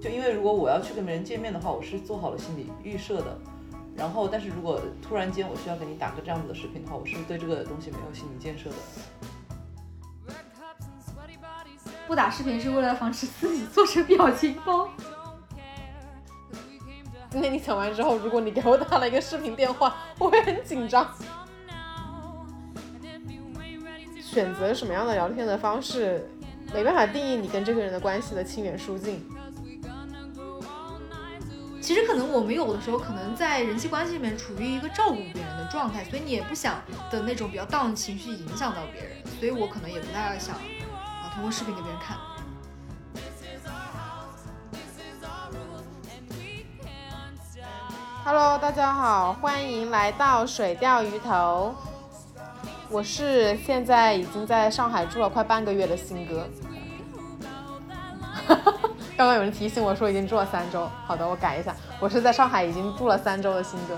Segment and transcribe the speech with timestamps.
[0.00, 3.36] 就因为如果我要去跟别人见面的话，我是做好了心理预设的。
[3.94, 8.76] 然后，但是如果突然间我需要给你打个这样子的视频的话，我是对这个东西没有心理建设的。
[12.06, 14.88] 不打视频是为了防止自己做成表情包。
[17.28, 21.06] 今天你讲完之后，如果你给我打了一个视频电话，我会很紧张。
[24.18, 26.26] 选择什么样的聊天的方式，
[26.72, 29.22] 没办法定义你跟这个人的关系的亲远疏近。
[31.90, 36.76] 其实可能我们有的时候可能在人际关系里面处于一个照顾别人的状态，所以你也不想
[37.10, 42.16] 的那种比较 down 的情绪影响到别人，所以我可能也不太想啊通过视频给别人看。
[48.24, 51.74] Hello，大家好，欢迎来到水钓鱼头。
[52.88, 56.48] 我是现在已经在上海住了快半个月的新哥。
[59.20, 63.94] 刚刚有人提醒我说已经住了三周，好的，我改一下，我是在上海已经住了三周的新哥。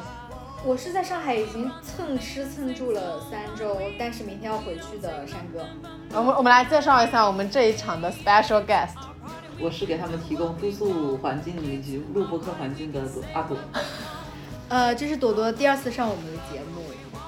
[0.65, 5.65] 我是在上海已经蹭吃蹭住了三周，但是明天要回去的山哥。
[6.13, 8.97] 我们我们来介绍一下我们这一场的 special guest。
[9.61, 13.01] 我是给他们提供住宿环境以及录播课环境的
[13.33, 13.57] 阿朵。
[14.71, 16.83] 呃，这是朵朵第二次上我们的节目。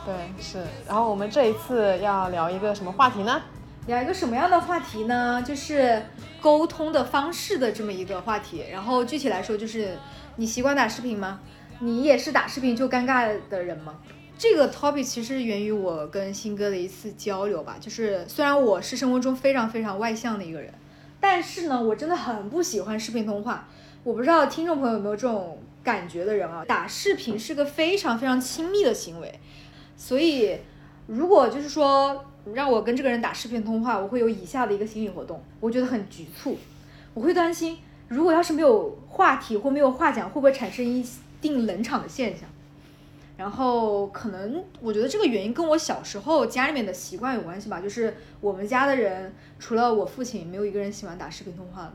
[0.05, 0.67] 对，是。
[0.89, 3.41] 然后我们这一次要聊一个什么话题呢？
[3.87, 5.43] 聊一个什么样的话题呢？
[5.47, 6.03] 就是
[6.41, 8.65] 沟通的方式的这么一个话题。
[8.73, 9.99] 然后具体来说，就是
[10.37, 11.41] 你习惯打视频吗？
[11.81, 13.97] 你也是打视频就尴尬的人吗？
[14.39, 17.77] 这个 topic 其实源于我跟新哥的一次交流吧。
[17.79, 20.73] 就是虽然我是生活中非常非常外向的一个人，
[21.21, 23.69] 但是呢，我真的很不喜欢视频通话。
[24.03, 26.65] 我不知道听众朋友有没有这种感觉的人啊？
[26.67, 29.41] 打视频是个非常非常亲密的行为，
[29.95, 30.59] 所以
[31.07, 32.25] 如果就是说。
[32.53, 36.59] 让我跟这个人打视频通话，我会有以下的一个心理活动，我觉得很局促，
[37.15, 37.79] 我会担心，
[38.09, 41.05] 如果要是没有话题或没有话讲，会不会产生一
[41.41, 42.49] 定冷场的现象？
[43.37, 51.95] 然后可能我觉得这个原因跟我小时候家里面的习惯有关系吧，就是我们家的人除了我父亲，没有一个人喜欢打视频通话的，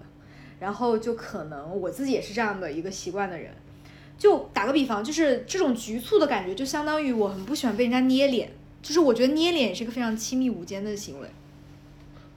[0.60, 3.52] 然后就可能我自己也是这样的一个习惯的人。
[4.18, 8.52] 就打个比方，就是这种局促的感觉，就相当于我很不喜欢被人家捏脸。
[8.82, 11.28] 就是我觉得捏脸也是一个非常亲密无间的行为。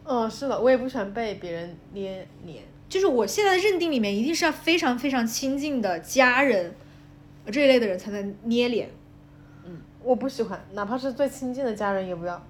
[0.05, 2.65] 嗯，是的，我也不喜欢被别人捏脸。
[2.89, 6.75] 就是我现在的认定里面，一定是要非常非常亲近的家人
[7.47, 8.91] 这一类的人才能捏脸。
[9.65, 12.45] 嗯，我不喜欢，哪怕是最亲近的家人也不要。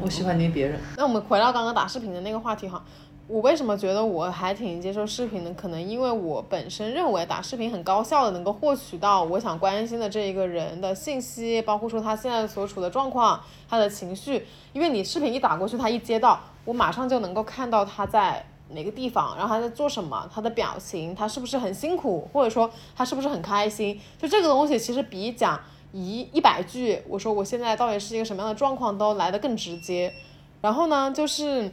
[0.00, 0.78] 我喜欢捏别人。
[0.96, 2.84] 那我们回到刚刚打视频的那个话题哈。
[3.32, 5.50] 我为什么觉得我还挺接受视频的？
[5.54, 14.46] 可能因为我本身认为打视频很高效的，能够获取到我想关心的这一个人的信息，包括说他现在所处的状况、他的情绪。
[14.74, 23.98] 因为你视频一打过去，他一接到，我马上就能够看到他在哪个地方，然后他在做什么，他的表情，他是不是很辛苦，或者说他是不是很开心。
[24.20, 25.58] 就这个东西，其实比讲
[25.92, 30.12] 一一百句，我说我现在到底是一个什么样的状况，都来得更直接。
[30.60, 31.72] 然后呢，就是。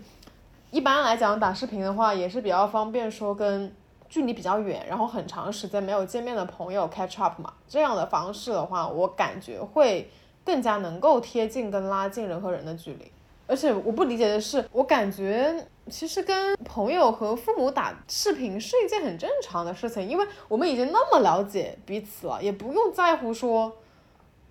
[0.71, 3.73] 一般来讲，打视频的话也是比较方便，说跟
[4.07, 7.51] 距离比较远，然后很长时间没有见面的朋友 catch up 嘛。
[7.67, 10.11] 这样的方式的话，我感觉会
[10.45, 13.11] 更加能够贴近跟拉近人和人的距离。
[13.47, 23.75] 而且我不理解的是，我感觉其实跟朋友和父母打视频是一件很正常的事情，因为我们已经那么了解彼此了，也不用在乎说，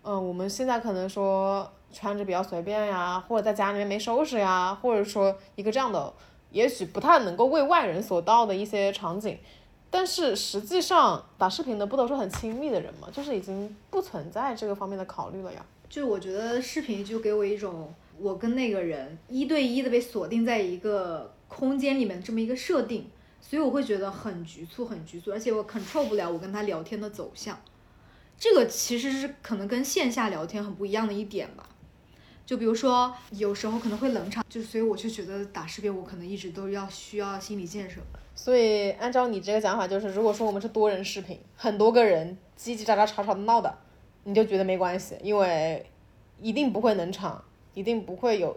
[0.02, 1.70] 嗯，我们现在可能说。
[1.92, 6.12] 穿着比较随便呀，或者在家里面没收拾呀，或者说一个这样的，
[6.50, 9.38] 也许不太能够为外人所道的一些场景，
[9.90, 13.08] 但是实际上打视频的不都是很亲密的人吗？
[13.12, 15.64] 就是已经不存在这个方面的考虑了呀。
[15.88, 23.10] 就我觉得视频就给我一种我跟那个人一对一的被锁定在一个空间里面这么一个设定，
[23.40, 27.58] 所以我会觉得很局促，很局促，而且我 control 不了我跟他聊天的走向。
[28.38, 31.66] 这个其实是可能跟线下聊天很不一样的一点吧。
[32.48, 38.00] 就比如说，有时候可能会冷场，就所以我就觉得打视频我可能一直都要需要心理建设。
[38.34, 43.76] 所以按照你这个讲法，就是如果说我们是多人视频，很多个人叽叽喳喳吵吵闹的，
[44.24, 45.84] 你就觉得没关系，因为
[46.40, 48.56] 一定不会冷场，一定不会有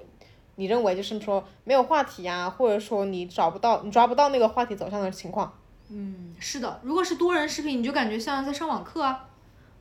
[0.56, 5.54] 你认为就是说没有话题呀，或者说你找不到你抓不到那个话题走向的情况。
[5.90, 9.28] 嗯，是的，如果是多人视频，你就感觉像在上网课啊，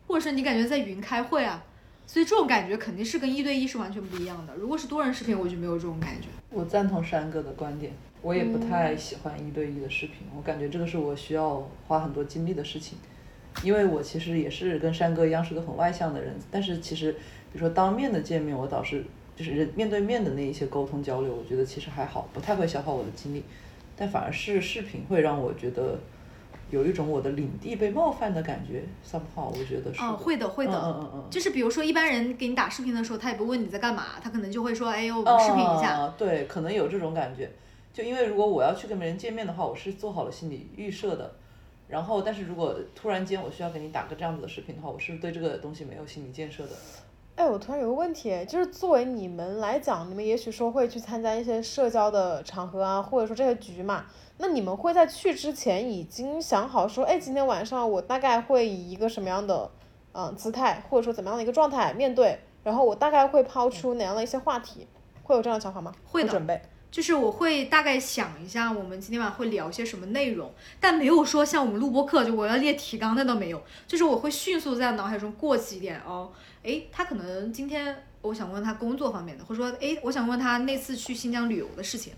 [0.09, 1.63] 或者是你感觉在云开会啊。
[2.11, 4.53] 所以这种感觉肯定是跟一对一是完全不一样的。
[4.57, 6.27] 如果是多人视频，我就没有这种感觉。
[6.51, 10.27] 我赞同山哥的观点，我也不太喜欢一对一的视频。
[10.37, 12.99] 我感觉这个是我需要花很多精力的事情，
[13.63, 16.35] 因为我其实也是跟山哥一样是个很外向的人。
[16.51, 17.21] 但是其实，比
[17.53, 19.05] 如说当面的见面，我倒是
[19.37, 23.45] 就是人面对面的那一些沟通交流，我觉得其实还好，不太会消耗我的精力。
[23.95, 25.97] 但反而是视频会让我觉得，
[26.71, 30.01] 有一种我的领地被冒犯的感觉，somehow 我觉得是。
[30.03, 30.73] 嗯，会的，会的。
[30.73, 31.31] 嗯嗯嗯嗯。
[31.31, 35.95] 就是比如说，一般人给你打视频的时候，他也不问你在干嘛，他可能就会说：“哎呦，我们视频一下。
[35.99, 37.51] 啊，对，可能有这种感觉。
[37.93, 41.33] 就因为如果我要去跟别人见面的话，我是做好了心理预设的。
[41.89, 46.71] 然后，但是如果突然间我需要给你打个这样子的视频的话，我是对这个东西没有心理建设的。
[47.37, 54.05] 哎，我突然有个问题，就是作为你们来讲，你们也许说会去参加一些社交的场合啊，或者说这些局嘛，
[54.37, 59.71] 那你们会在去之前已经想好说，哎，今天晚上我大概会以一个什么样的
[60.13, 64.87] 嗯姿态，或者说怎么样的一个状态面对，然后我大概会抛出哪样的一些话题，
[65.23, 65.93] 会有这样的想法吗？
[66.05, 66.29] 会的。
[66.29, 66.61] 准备。
[66.91, 73.63] 就是我会大概想一下，我们今天晚上会聊些什么内容，但没有说像我们录播课，就我要列提纲那倒没有。
[73.87, 76.33] 就是我会迅速在脑海中过几点哦，
[76.65, 82.13] 诶，他可能今天我想问他工作方面的，或者说诶，我想问他那次去新疆旅游的事情，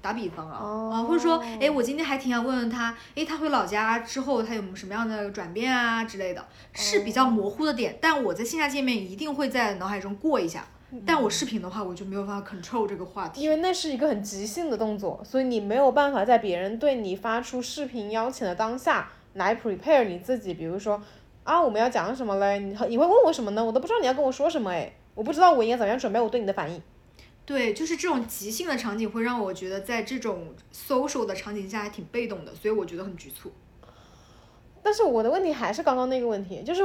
[0.00, 0.56] 打比方啊，
[0.96, 10.66] 啊，或者说诶，我今天还挺想问问他，诶，他回老家之后他有什么样的转变啊之类的，是比较模糊的点，但我在线下见面一定会在脑海中过一下。
[11.04, 20.54] 但我视频的话，我就没有办法 control 这个话题，因为那是一个很即兴的动作，所以你没有办法在别人对你发出视频邀请的当下来 prepare 你自己。
[20.54, 21.02] 比如说，
[21.42, 22.60] 啊，我们要讲什么嘞？
[22.60, 23.64] 你你会问我什么呢？
[23.64, 26.80] 我都不知道你要跟我说什么哎，我不知道我应该怎么样准备我对你的反应。
[27.44, 33.50] 对，就是这种即兴的场景会让我觉得在这种 social 的场景下还挺被动的，所以我觉得很局促。
[34.82, 36.82] 但是我的问题还是刚刚那个问题，就是。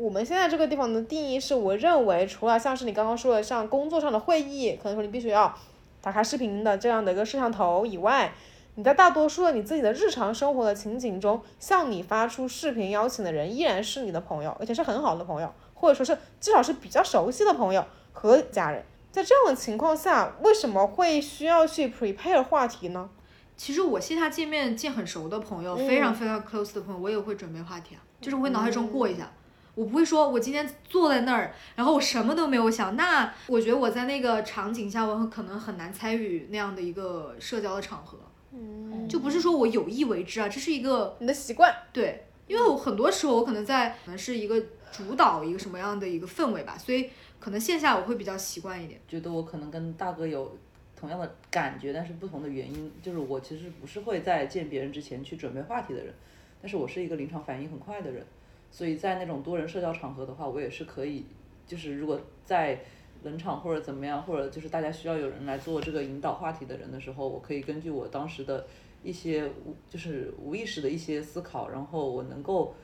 [0.00, 5.54] 我们现在这个地方的定义是，我认为除了像是你刚刚说的，像工作上的会议，可能说你必须要
[6.00, 8.32] 打开视频的这样的一个摄像头以外，
[8.76, 18.82] 你在大多数的你自己的日常生活的情景中，向你发出视频邀请的人依然是你的朋友，而且是很好的朋友，或者说是至少是比较熟悉的朋友和家人。
[19.12, 23.10] 在这样的情况下，为什么会需要去 prepare 话题呢？
[23.54, 29.30] 其实我线下见面见很熟的朋友，非常非常 close 的朋友，我也会准备话题啊，就是我会脑海中过一下。
[29.74, 32.96] 我不会说，我今天坐在那儿，然后我什么都没有想。
[32.96, 38.18] 那我觉得我在那个场景下，我可能很难参与那样的一个社交的场合。
[38.52, 41.72] 嗯，就不是说我有意为之啊，这是一个你的习惯。
[41.92, 47.08] 对，因为我很多时候我可能在可能是一个主导一个什么样的一个氛围吧，所以
[47.38, 49.00] 可能线下我会比较习惯一点。
[49.06, 50.58] 觉得我可能跟大哥有
[50.96, 56.12] 同样的感觉，但是不同的原因，就是我其实不是会在见别人之前去准备话题的人，
[56.60, 58.26] 但是我是一个临场反应很快的人。
[58.70, 61.24] 所以在那种多人社交场合的话，我也是可以，
[61.66, 62.80] 就是如果在
[63.22, 68.66] 冷场或者怎么样，或者就是大家需要有人来做这个引导话题的人的时候，我可以根据我当时的
[69.02, 72.74] 一些无就是无意识的一些思考，然后我能够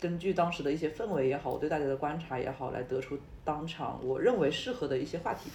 [0.00, 5.50] 根据当时的一些氛围也好，我对大家的观察也好，来得出当场我认为适合的一些话题。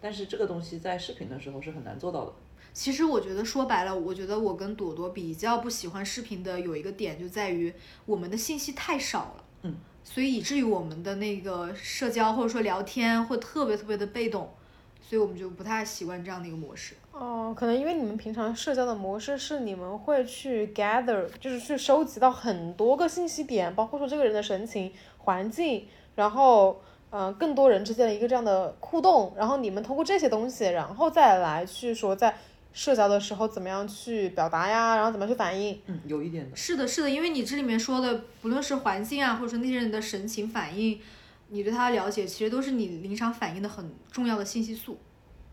[0.00, 2.32] 但是这个东西在视频的时候是很难做到的。
[2.78, 7.74] 其实我觉得说白了，我觉得我跟朵朵比较不喜欢视频的有一个点就在于
[8.06, 14.54] 我们的信息太少了，嗯，所以以至于我们的那个社交或者说聊天会特别特别的被动，
[15.02, 16.94] 所以我们就不太习惯这样的一个模式。
[17.10, 26.80] 哦，可能因为你们平常社交的模式是你们会去 gather，就是去收集到很多个信息点，包括说这个人的神情、环境，然后
[27.10, 32.32] 嗯更多人之间的一个这样的互动，然后你们通过这些东西，然后再来去说在。
[32.72, 34.94] 社交的时候怎么样去表达呀？
[34.94, 35.80] 然后怎么去反应？
[35.86, 36.56] 嗯，有一点的。
[36.56, 41.00] 是的，是的，因为你这里面说的，不论是环境啊，或者说那些人的神情反应，
[41.48, 44.98] 你对他的了解，其实都是你临场反应的很重要的信息素。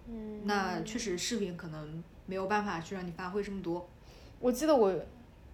[0.07, 3.89] 嗯，那确实视频可能没有办法去让你发挥这么多。
[4.39, 4.93] 我记得我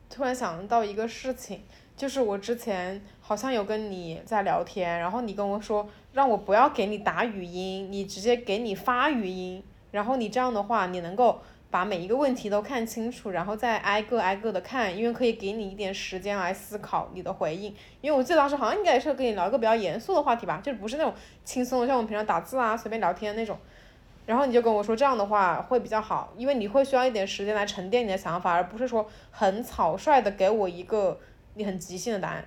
[0.10, 1.62] 突然想到一个事情，
[1.96, 11.42] 就是我之前好像有跟你在聊天，然后你跟我说让我不要给你打语音，你直接给你发语音，然后你这样的话你能够。
[11.72, 17.74] 把每一个问题都看清楚，然后再挨个挨个的看，因为可以给你一点时间来思考你的回应。
[18.02, 21.14] 因为我记得当时好像应该也是跟你聊一个比较严肃的话题吧，就是不是那种
[21.46, 23.58] 轻松的，像我们平常打字啊、随便聊天那种。
[24.26, 31.20] 然后你就跟我说这样的话会比较好，因为你会需要一点时间来沉淀你的想法，而不是说很草率的给我一个
[31.56, 32.46] 你很即兴的答案。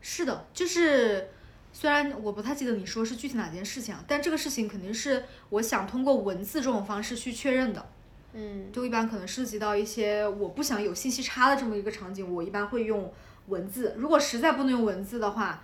[0.00, 1.30] 是的，就是
[1.72, 7.84] 虽然我不太记得你说是具体哪件事情，但这个事情肯定是我想通过文字这种方式去确认的。
[8.34, 13.12] 嗯，就一般可能涉及到一些我不想有信息差的这么一个场景，我一般会用
[13.48, 13.94] 文字。
[13.98, 15.62] 如果实在不能用文字的话，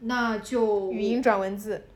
[0.00, 1.86] 那就语音转文字，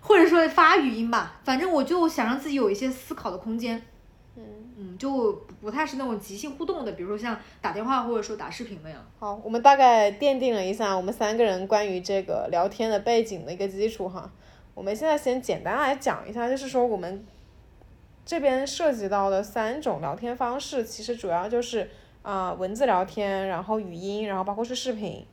[0.00, 1.40] 或者说发语音吧。
[1.44, 3.80] 反正我就想让自己有一些思考的空间。
[4.34, 4.42] 嗯
[4.76, 8.98] 嗯，就不太是那种即兴互动的，比如说像打电话或者说打视频那样。
[9.20, 14.28] 好，我们大概奠定了一下我们三个人关于这个聊天的背景的一个基础哈。
[14.74, 17.24] 我们现在先简单来讲一下，就是说我们。
[18.24, 21.90] 这边涉及到的三种聊天方式，其实主要就是
[22.22, 25.26] 啊、文字聊天，然后语音，然后包括是视频。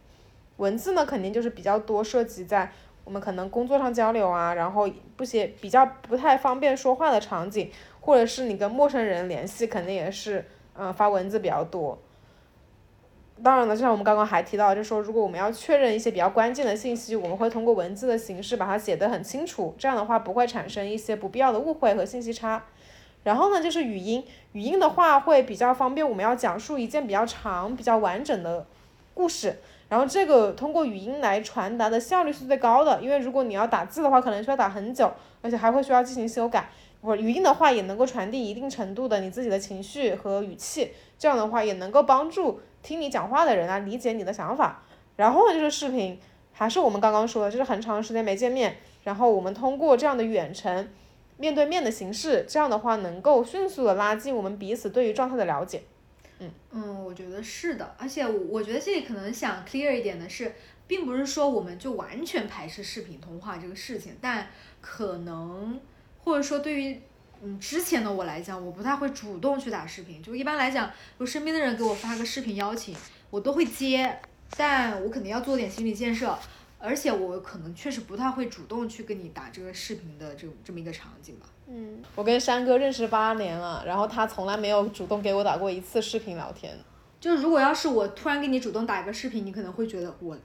[0.58, 2.72] 文字呢，肯定就是比较多涉及在
[3.05, 11.98] 我们可能工作上交流啊，然后不写比较不太方便说话的场景，或者是你跟陌生人联系，肯定也是呃发文字比较多。
[13.41, 22.65] 当然了，就像我们刚刚还提到，就是说，如果我们要确认一些比较关键的信息，我们会通过文字的形式把它写得很清楚，这样的话不会产生一些不必要的误会和信息差。
[23.24, 28.66] 然后呢，就是语音，语音的话会比较方便，我们要讲述一件比较长、比较完整的
[29.14, 29.60] 故事，
[29.90, 35.12] 然后这个通过语音来传达的效率是最高的，因为如果你要打字的话，可能需要打很久，
[35.42, 36.70] 而且还会需要进行修改。
[37.02, 44.84] 或者语音的话也能够传递一定程度的你自己的情绪和语气，这样的话也能够帮助听你讲话的人啊理解你的想法。
[45.16, 46.20] 然后呢，就是视频，
[46.52, 50.90] 还是我们刚刚说的，就是很长时间没见面，然后我们通过这样的远程
[51.39, 55.81] 面对面的形式，这样的话能够迅速的拉近我们彼此对于状态的了解。
[56.39, 60.53] 嗯，嗯我觉得是的，而且我我觉得这里可能想 clear 一点的是，
[60.86, 64.48] 并不是说我们就完全排斥视频通话这个事情，但
[64.81, 65.79] 可能
[66.19, 67.01] 或者说对于
[67.41, 72.93] 嗯之前的我来讲，我不太会主动去打视频，就一般来讲，我身边的人给我发个视频邀请，
[73.29, 74.19] 我都会接，
[74.58, 76.38] 但我肯定要做点心理建设，
[76.79, 81.45] 而且我可能确实不太会主动去跟你打这个视频的这种这么一个场景吧。
[81.67, 86.75] 嗯，我跟山哥认识八年了，然后他从来没有主动给我打过一次视频聊天。
[87.19, 90.38] 就是如果要是我突然给你主动打一个视频，你可能会觉得我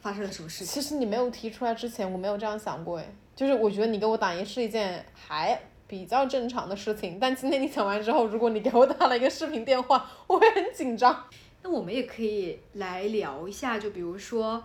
[0.00, 0.66] 发生了什么事情。
[0.66, 7.18] 其实你没有提出来之前，我没有这样想过，诶，就是我觉得你给我打也是一件还比较正常的事情。
[7.18, 11.24] 但今天你讲完之后，如果你给我打了一个视频电话，我会很紧张。
[11.62, 14.62] 那我们也可以来聊一下，就比如说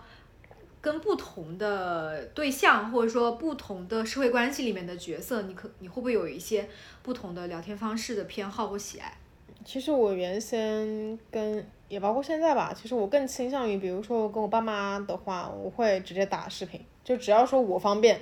[0.88, 6.66] 跟不同的对象，或者说不同的社会关系里面的角色，你可你会不会有一些
[7.02, 9.12] 不同的聊天方式的偏好或喜爱？
[9.66, 18.18] 其实我原先跟也包括现在吧，其实我更倾向于，比如说我跟我爸妈的话，我会直接打视频，就只要说我方便，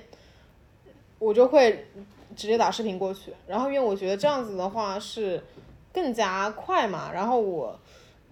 [1.21, 1.87] 我就会
[2.35, 3.33] 直接打视频过去。
[3.47, 5.41] 然后因为我觉得这样子的话是
[5.93, 7.79] 更加快嘛，然后我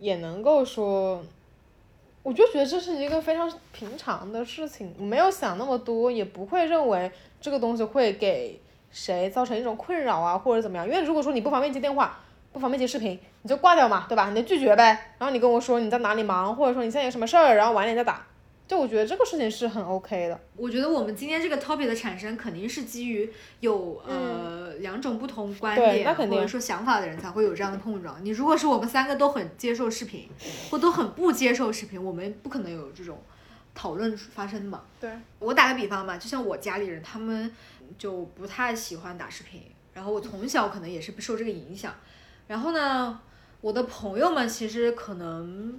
[0.00, 1.22] 也能够说，
[2.24, 8.58] 我就觉得这是一个非常平常的事情，没有想那么多，也不会认为这个东西会给
[8.90, 10.88] 谁造成一种困扰啊，或者怎么样。
[10.88, 12.18] 因为如果说你不方便接电话，
[12.50, 14.30] 不方便接视频，你就挂掉嘛，对吧？
[14.30, 15.12] 你就拒绝呗。
[15.18, 18.24] 然后你跟我说你在哪里忙，或者说你现在有什么事儿，然后晚点再打。
[18.66, 20.40] 就我觉得这个事情是很 OK 的。
[20.56, 23.30] 我觉得我们今天这个 topic 的产生，肯定是基于
[23.60, 28.24] 有呃两种不同观点或者说想法的人才会有这样的碰撞。
[28.24, 30.28] 你如果是我们三个都很接受视频，
[30.70, 33.20] 或都很不接受视频，我们不可能有这种
[33.74, 34.84] 讨论发生嘛。
[34.98, 37.54] 对，我打个比方嘛，就像我家里人，他们
[37.98, 39.60] 就不太喜欢打视频，
[39.92, 41.94] 然后我从小可能也是受这个影响。
[42.46, 43.20] 然后呢，
[43.60, 45.78] 我的朋友们其实可能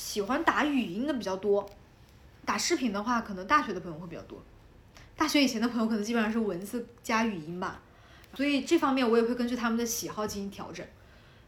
[0.00, 1.68] 喜欢打语音的比较多，
[2.46, 4.42] 打视频的话，可能大学的朋友会比较多。
[5.14, 7.82] 大学以前的朋友可能基本上是文字加语音吧，
[8.34, 10.84] 所以这方面我也会根据他们的喜好进行调整。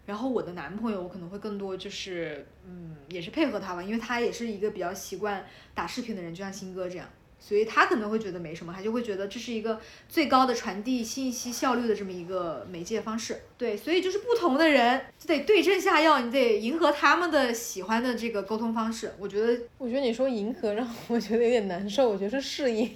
[0.05, 7.09] 然后我的男朋友我可能会更多就是，嗯，也是配合他吧，因为他也是一个比较习惯打视频的人，就像新哥这样，
[7.45, 13.41] 所以他可能会觉得没什么，他就会觉得这是一个最高的传递信息效率的这么一个媒介方式。
[13.59, 19.13] 对，所以就是不同的人就得对症下药，你得迎合他们的喜欢的这个沟通方式。
[19.19, 22.89] 我觉得我觉得你说迎合让我觉得有点难受，我觉得是适应。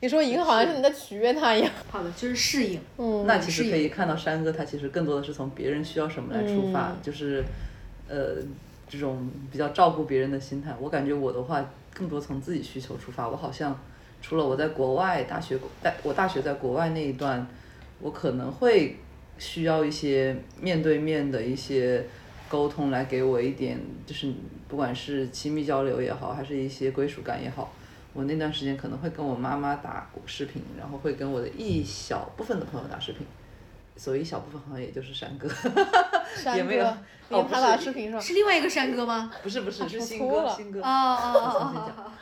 [0.00, 1.70] 你说迎合好像是你在取悦他一样。
[1.90, 2.80] 好的就是适应。
[2.96, 7.44] 嗯，那其实可以看到山哥他其实更多的是从别人需要什么来出发，嗯就是
[8.08, 8.36] 呃
[8.88, 10.74] 这种比较照顾别人的心态。
[10.80, 13.78] 我感觉我的话更多从自己需求出发，我好像
[14.22, 17.46] 除了我在国外大学在我大学在国外那一段，
[18.00, 18.98] 我可能会
[19.38, 22.04] 需要一些面对面的一些
[22.48, 24.32] 沟通来给我一点，就是
[24.68, 27.72] 不管是亲密交流也好，还是一些归属感也好。
[28.12, 33.24] 我那段时间可能会跟我妈妈打视频，然后会跟我的一小部分的朋友打视频，
[33.96, 35.48] 所以一小部分好像也就是山哥，
[36.34, 36.96] 山 也没有哥，
[37.28, 38.20] 你哦他打视频是吧？
[38.20, 39.32] 是另外一个山哥吗？
[39.44, 42.12] 不是不是是新哥新哥哦，哦哦 重新讲哦哦哦。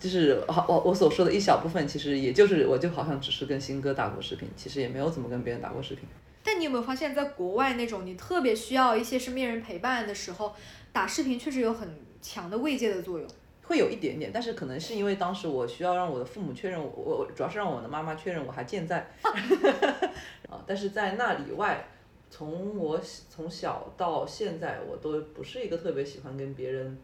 [0.00, 6.04] 就是好我我所说的一小部分，其实也就是我就好像只是跟新哥打过视频，其实也没有怎么跟别人打过视频。
[6.42, 10.54] 但你有没有发现，在国外那种你特别需要一些身边人陪伴的时候，
[10.90, 11.86] 打视频确实有很
[12.22, 13.28] 强的慰藉的作用。
[13.62, 19.06] 会有一点点，但是可能是因为当时我需要让我的父母确认我，我我主要是让我的妈妈确认我还健在，
[20.50, 21.86] 啊，但是在那里外，
[22.30, 26.98] 从我从小到现在，我都不是一个特别喜欢跟别人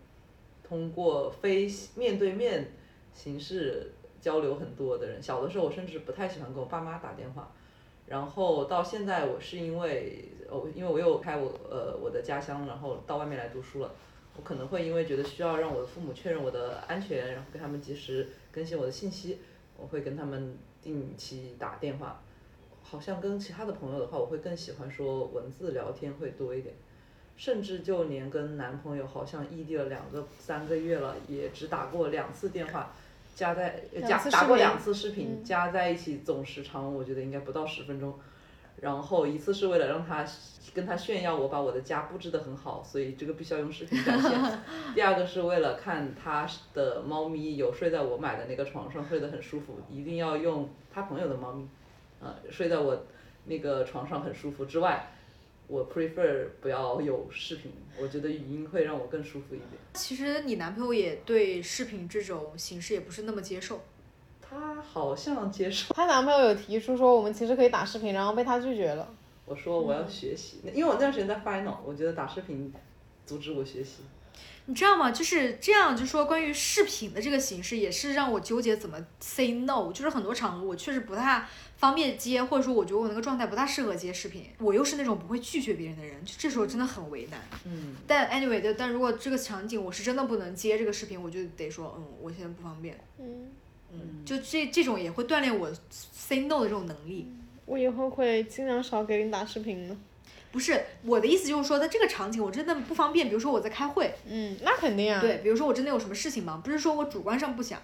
[0.67, 2.67] 通过非面对面
[3.17, 5.21] 形式交流很多的人。
[5.21, 7.51] 小的时候，我甚至不太喜欢跟我爸妈打电话，
[8.07, 13.91] 然后到现在我是因为哦，因为我又开我呃我的家乡，然后到外面来读书了，
[14.37, 19.39] 我可能会因为觉得需要让我的父母确认我的安全，然后给他们及时更新我的信息，
[19.77, 22.21] 我会跟他们定期打电话。
[22.89, 26.73] 好像跟其他的朋友的话，我会更喜欢说文字聊天会多一点，
[27.37, 32.95] 甚至就连跟男朋友好像异地了两个三个月了，也只打过两次电话，
[33.37, 38.19] 加在加打过两次视频，嗯加在一起总时长我觉得应该不到十分钟。
[38.81, 40.23] 然后一次是为了让他
[40.75, 44.33] 跟他炫耀我把我的家布置得很好，所以这个必须要用视频展现。
[44.95, 51.67] 第二个是为了看他的猫咪有睡在我买的那个床上，睡得很舒服，一定要用他朋友的猫咪，
[52.21, 53.05] 呃，睡在我
[53.47, 55.07] 那个床上很舒服之外，
[55.69, 59.71] 我 prefer 不要有视频，我觉得语音会让我更舒服一点。
[59.95, 63.81] 其实你男朋友也对视频这种形式也不是那么接受。
[64.41, 69.13] 他好像接受，她男朋友有提出说我们其实可以打视频，然后被她拒绝了。
[69.45, 72.73] 我说我要学习，因为我那段时间在 final，我觉得打视频
[73.25, 74.03] 阻止我学习。
[74.69, 75.11] 你知道吗？
[75.13, 79.93] 就是这样，就说关于视频的这个形式，也是让我纠结怎么 say no。
[79.93, 81.47] 就是很多场合我确实不太
[81.77, 87.41] 方便接，或者说我觉得我那个状态不太适合接视频，我又是那种不会拒绝别人的人，就这时候真的很为难。
[87.65, 92.99] 嗯，但 anyway 的，但如果这个场景我是真的不能接这个视频，我就得说，嗯，我现在不方便。
[93.19, 93.49] 嗯，
[93.93, 97.33] 嗯，就这这种也会锻炼我 say no 的这种能力。
[97.67, 99.97] 我以后会尽量少给你打视频的。
[100.57, 105.21] 不是我的意思，就是说在这个场景我真的不方便，比如说我在开会，嗯，那肯定啊。
[105.21, 107.79] 对，比如说我真的有什么事情忙，不是说我主观上不想。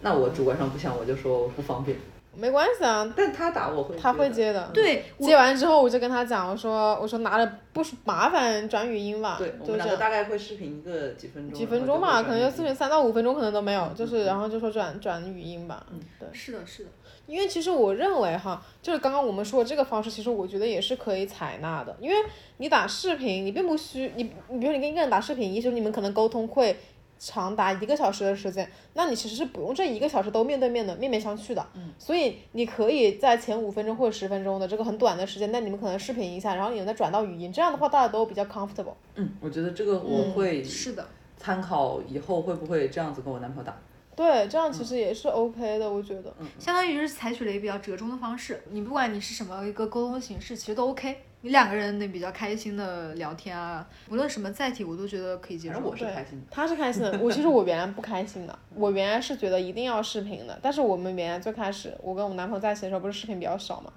[0.00, 1.96] 那我主观上不想，我就说我不方便。
[2.34, 4.28] 没关系啊，但他打我会，他会。
[4.30, 4.68] 接的。
[4.74, 9.86] 对，接完之后我就跟他讲，我说我说拿了不麻烦转语音吧，对，我就这样。
[9.86, 16.28] 们两个大概会视频一个几分钟，几分钟吧，可能就视频三到五分钟可能都没有，就是嗯然后就说转转语音吧，嗯对。
[16.32, 16.90] 是的，是的。
[17.26, 21.96] 因为其实我认为哈，就是刚刚我们说的这个方式，其实我觉得也是可以采纳的。
[22.00, 22.16] 因为
[22.58, 26.76] 你打视频，你并不需你，你比如你跟一个人打视频，也许你们可能沟通会
[27.18, 31.66] 长达一个小时的时间，那你其实是不用这一个小时都面对面的面面相觑的。
[31.74, 31.92] 嗯。
[31.98, 38.94] 所以你可以在前五分钟或者十分钟的这个很短的时间内，你们可能视频一下，然后你们再转到语音，这样的话大家都比较 comfortable。
[39.16, 43.76] 嗯，我觉得这个我会是的，参考以后会不会这样子跟我男朋友打。
[44.16, 46.34] 对，这样其实也是 OK 的，我觉得。
[46.58, 48.62] 相当于是采取了一个比较折中的方式。
[48.70, 51.18] 你不管你是什么一个沟通形式，其实都 OK。
[51.42, 56.46] 你两个人那比较开心的聊天啊，无论什么载体，我都觉得可以接受对开心的。
[56.50, 63.92] 他是开心的，我其实我原来不开心的，我原来是觉得一定要视频的，但是我们原来最开始，我跟我男朋友在一起的时候，不是视频比较少嘛，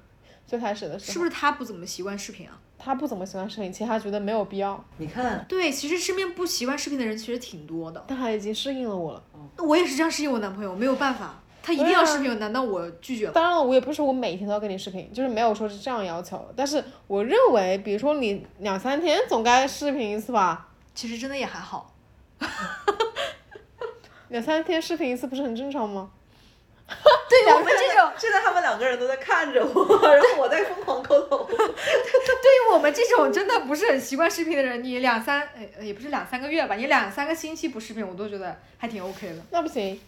[0.45, 2.59] 最开始的时候，是不是他不怎么习惯视频啊？
[2.79, 8.01] 他不怎么喜欢视频，其实他觉得没有必要，你看，对，其实身边不习惯视频的人其实挺多的。
[8.07, 9.21] 但他已经适应了我了。
[9.57, 13.33] 那我也是这样适应我男朋友，没有办法，他一定要视频，难道我拒绝了？
[13.33, 21.93] 当然了，我也不是说我每天都要跟你视频，就是没有说是这样要求，但是我认为，比如说你两三天总该视频一次吧，其实真的也还好。
[24.29, 26.11] 两三天视频一次不是很正常吗？
[27.29, 31.45] 对我们这种，现在他们两个人都在看着我，然后我在疯狂抠头。
[31.49, 35.47] 对于我们这种真的不是很习惯视频的人，你两三
[35.77, 39.35] 呃也不是两三个月吧，你两三个星期不视频，我都觉得还挺 OK 的。
[39.51, 39.99] 那不行，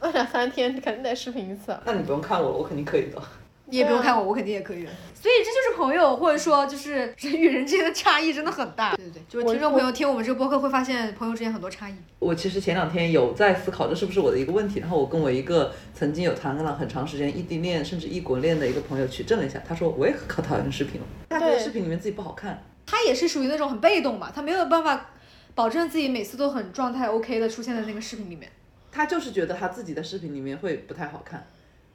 [0.00, 1.76] 那两三天肯定得视频一次。
[1.84, 3.20] 那你不用看我了，我肯定可以的。
[3.68, 4.90] 你也不用看我，我肯定也可以的。
[5.14, 8.94] 所以这就是朋友，或者说就是人与人之间的差异真的很大。
[8.94, 11.94] 对对对，就是听众朋友听我们这个播客会发现朋友之间很多差异。
[12.20, 22.62] 我其实前两天有在思考这是不是我的一个问题，然后我跟我一个曾经有谈了很长时间异地恋甚至异国恋的一个朋友取证了一下，他说我也可讨厌视频了，他觉得视频里面自己不好看。
[22.86, 25.10] 他也是属于那种很被动吧，他没有办法
[25.56, 28.48] 保证自己每次都很状态 OK 的出现在那个视频里面。
[28.92, 31.44] 他就是觉得他自己的视频里面会不太好看，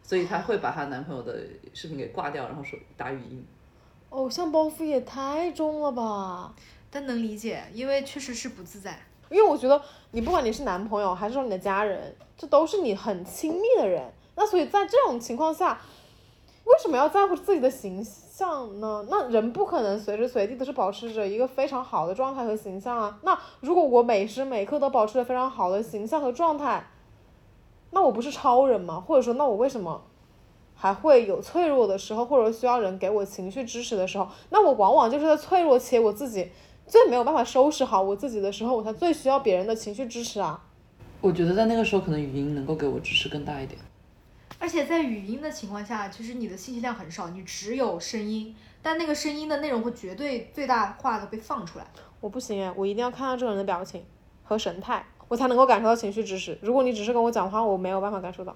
[0.03, 1.39] 所以她会把她男朋友的
[1.73, 3.45] 视频给挂掉，然后说打语音。
[4.09, 6.53] 偶像包袱也太重了吧！
[6.89, 8.99] 但能理解，因为确实是不自在。
[9.29, 14.11] 因为我觉得你不管你是男朋友还是说你的家人，这都是你很亲密的人。
[14.35, 15.79] 那所以在这种情况下，
[16.65, 19.05] 为什么要在乎自己的形象呢？
[19.09, 23.17] 那人不可能随时随地都是保持着一个非常好的状态和形象啊。
[23.23, 26.85] 那如果我每时每刻都保持着非常好的形象和状态，
[27.91, 28.99] 那我不是超人吗？
[28.99, 30.01] 或者说，那我为什么
[30.75, 34.27] 还会有脆弱的时候，或者需要人给我情绪支持的时候？
[34.49, 36.49] 那我往往就是在脆弱且我自己
[36.87, 40.63] 最没有办法收拾好我自己的时候，我才最需要别人的情绪支持啊。
[41.19, 43.79] 我觉得在那个时候，可能语音能够给我支持更大一点。
[44.57, 51.85] 而且在语音的情况下，其实你的信息量很少，你只有声音，但那个声音的内容会绝对最大化的被放出来。
[52.19, 54.03] 我不行哎，我一定要看到这个人的表情
[54.43, 56.57] 和神态，我才能够感受到情绪支持。
[56.59, 58.53] 如果你只是跟我讲话，我没有办法感受到。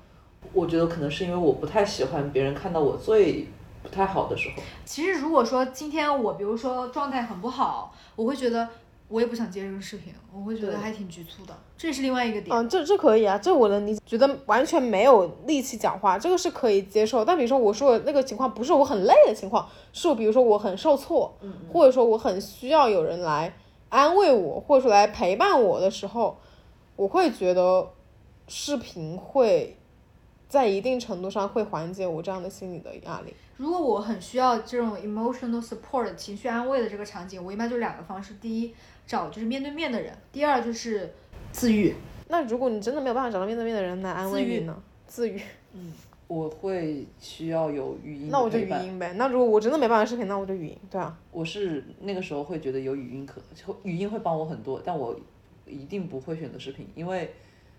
[0.52, 3.48] 我觉得可能是因为我不太喜欢别人看到我最
[3.82, 4.62] 不太好的时候。
[4.84, 8.68] 其实如果说今天我比如说状态很不好，我会觉得
[9.08, 12.54] 我也不想接这个视频，我会觉得还挺局促的，这也是另外一个点。
[12.54, 17.24] 嗯，这这可以啊，这我能理解，觉得完全没有力气讲话，这个是可以接受。
[17.24, 21.34] 但比如说我说的那个情况，不是我很累的情况，是我比如说我很受挫，
[21.72, 23.56] 或者说我很需要有人来
[23.88, 26.38] 安慰我，或者说来陪伴我的时候，
[26.96, 27.92] 我会觉得
[28.48, 29.76] 视频会
[30.48, 33.34] 在一定程度上会缓解我这样的心理的压力。
[33.58, 38.74] 如果我很需要这种 emotional support 情绪安慰的这个场景，我一般就两个方式：第一，
[39.08, 41.14] 找就是面对面的人；第二就是
[41.52, 41.96] 自愈。
[42.28, 44.76] 那如果你真的没有办法找到面对面的人来安慰你呢？
[45.08, 45.42] 自愈，
[45.74, 45.94] 嗯
[46.28, 48.58] 我会需要有语音那我就。
[48.58, 49.14] 语音呗。
[49.14, 50.78] 那如果我真的没办法视频，那我就语音。
[50.90, 55.16] 对啊，我是那个时候会觉得有语音可，就语音会帮我很多，但我
[55.66, 57.34] 一定不会选择视频，因为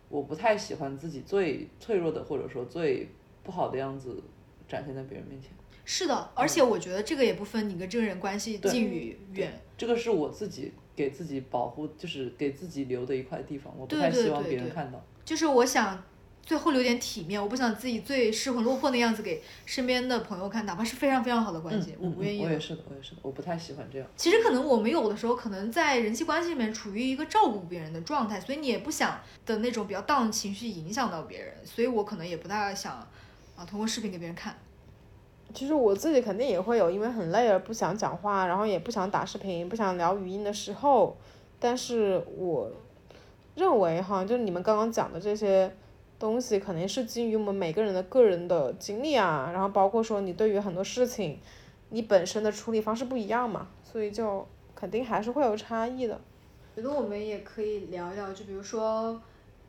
[0.08, 3.08] 我不太喜欢自己最脆弱的或者说最
[3.42, 4.22] 不好的样子
[4.68, 5.50] 展现在别人面前。
[5.84, 9.52] 是的，而且我觉得这个也不分你跟这个人关系近与远。
[9.76, 15.04] 这个是我自己给自己保护，就是给自己留的一块地方，我不太希望别人看到。
[15.24, 16.02] 就是我想
[16.46, 24.06] 最后留点体面，我不想自己最失魂落魄的样子给身边的朋友看，哪怕是非常非常好的关系，嗯我不愿意的我也是的，我也是的，我不太喜欢这样。
[24.16, 32.92] 其实可能我们有的时候可能在人际关系里面处于一个照顾别人的状态，所以你也不想的那种比较 down 的情绪影响到别人，所以我可能也不大想
[33.56, 34.56] 啊通过视频给别人看。
[35.52, 41.16] 其实我自己肯定也会有，因为很累而不想讲话，然后也不想打视频，不想聊语音的时候。
[41.58, 42.70] 但是我
[43.54, 45.74] 认为哈，就是你们刚刚讲的这些
[46.18, 51.38] 东西，肯定是基于我们每个人的个人的经历啊，然后包括说你对于很多事情，
[51.90, 56.20] 你本身的处理方式不一样嘛，所以就肯定还是会有差异的。
[56.74, 59.20] 觉得我们也可以聊一聊，就比如说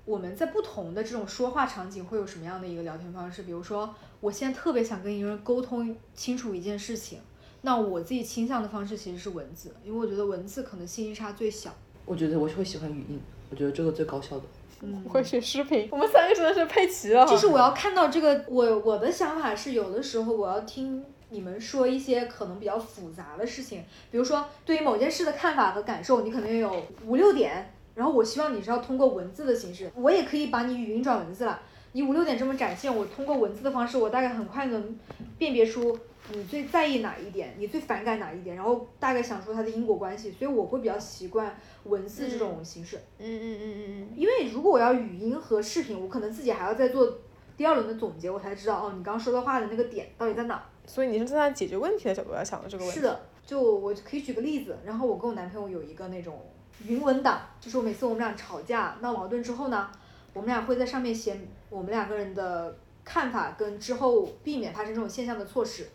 [0.04, 3.44] 我们在不同的这种说话场景会有什么样的一个聊天方式。
[3.44, 7.20] 比如说，我现在特别想跟一个人沟通清楚一件事情，
[7.62, 11.74] 那我自己倾向的方式其实是文字，因为我觉得文字可能信息差最小。
[12.06, 14.46] 我觉得我会喜欢语音，我觉得这个最高效的。
[14.82, 17.32] 嗯会写视频，我们三个真的是配齐了哈。
[17.32, 31.60] 就是我要看到这个，我我的想法是，有的时候我要听你们说一些可能比较复杂的事情，比如说对于某件事的看法和感受，你可能有五六点，然后我希望你是要通过文字的形式，我也可以把你语音转文字了。
[31.94, 34.96] 你五六点这么展现，我通过文字的方式，我大概很快能
[35.40, 35.98] 辨别出
[36.34, 42.98] 你最在意哪一点，你最反感哪一点，然后大概想出它的因果关系，所以我会比较习惯文字这种形式。
[43.18, 47.18] 嗯嗯嗯嗯嗯，因为如果我要语音和视频，我可能自己还要再做
[47.56, 50.63] 第二轮的总结，我才知道哦，你刚刚说的话的那个点到底在哪。
[50.86, 53.00] 所以你是站在解决问题的角度来想的这个问题。
[53.00, 56.42] 是的，就我可以举个例子，然后我跟我男朋友有一个那种
[56.86, 59.90] 云文档，就是我每次我们俩吵架闹矛盾之后呢，
[60.34, 65.88] 我们俩会在上面写我们两个人的看法跟之后避免发生这种现象的措施，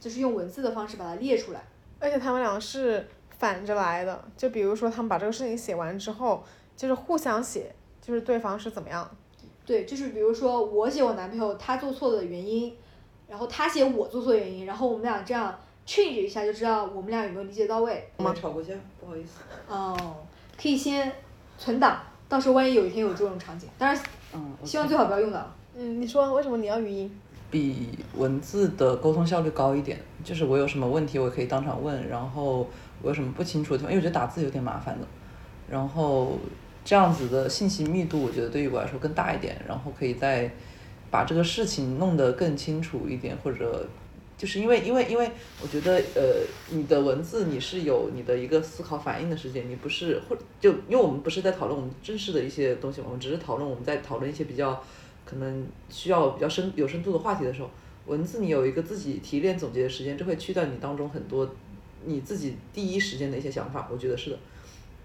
[0.00, 1.62] 就是用文字的方式把它列出来。
[1.98, 3.06] 而且他们俩是
[3.38, 6.44] 反着来的，就比如说他们把这个事情写完之后，
[6.76, 9.10] 就是互相写，就是对方是怎么样。
[9.64, 12.76] 对，就是比如说我写我男朋友他做错的原因，
[13.26, 18.08] 然后他写我做错的原因，然后我们俩这样 change 一下，就知道我们俩有没有理解到位。
[18.18, 19.40] 我们吵过架，不好意思。
[19.66, 20.16] 哦，
[20.60, 21.12] 可以先
[21.58, 24.02] 存档，到时候万一有一天有这种场景，当然
[24.34, 25.50] 嗯，希望最好不要用到。
[25.74, 27.20] 嗯，你说为什么你要语音？
[27.50, 29.98] 比文字的沟通效率高一点。
[30.24, 32.68] 就是我有什么问题，我可以当场问，然后
[33.02, 35.06] 我有什么不清楚的地方，因为我觉得打字有点麻烦的。
[35.70, 36.38] 然后
[36.84, 40.50] 这样子的信息密度，我觉得对于我来说更大一点，然后可以再
[41.10, 43.86] 把这个事情弄得更清楚一点，或者
[44.36, 45.30] 就是因为因为因为
[45.62, 54.82] 我觉得呃，你的文字你是有你的一个思考反应的时间，你不是或就因为我们不是在讨论我们真实的一些东西，我们只是讨论我们在讨论一些比较
[55.26, 57.68] 可能需要比较深有深度的话题的时候，
[58.06, 61.46] 文字你有一个自己提炼总结的时间，这会去掉你当中很多
[62.04, 64.38] 你自己第一时间的一些想法，我觉得是的。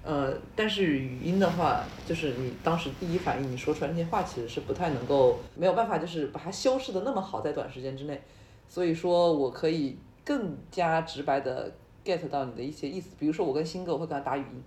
[0.03, 8.19] 呃，但是语音的话，就是你当时第一反应你说出来那些话，其实是不太能够没有办法，就是把它修饰的那么好，在短时间之内。
[8.67, 11.71] 所以说我可以更加直白的
[12.03, 13.09] get 到你的一些意思。
[13.19, 14.63] 比如说我跟新哥，我会跟他打语音，